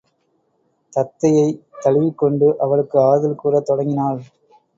தத்தையைத் 0.93 1.59
தழுவிக்கொண்டு 1.81 2.59
அவளுக்கு 2.59 2.99
ஆறுதல் 2.99 3.35
கூறத் 3.35 3.65
தொடங்கினாள். 3.65 4.21